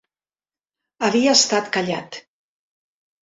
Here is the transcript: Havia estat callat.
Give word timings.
Havia 1.07 1.35
estat 1.39 1.69
callat. 1.77 2.17